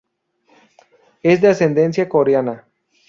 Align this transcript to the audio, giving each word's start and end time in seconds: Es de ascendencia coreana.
Es 1.21 1.41
de 1.41 1.49
ascendencia 1.49 2.09
coreana. 2.09 2.65